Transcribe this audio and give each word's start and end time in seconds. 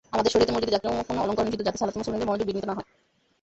আমাদের 0.13 0.31
শরীয়তে 0.33 0.53
মসজিদে 0.55 0.73
জাঁকজমকপূর্ণ 0.75 1.19
অলংকরণ 1.25 1.45
নিষিদ্ধ, 1.47 1.63
যাতে 1.67 1.79
সালাতে 1.81 1.97
মুসল্লীদের 1.99 2.27
মনোযোগ 2.29 2.47
বিঘ্নিত 2.47 2.65
না 2.69 2.75
হয়। 2.77 2.87